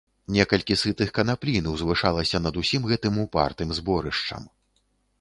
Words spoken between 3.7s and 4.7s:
зборышчам.